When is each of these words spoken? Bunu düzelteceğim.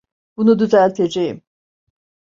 Bunu 0.37 0.59
düzelteceğim. 0.59 1.41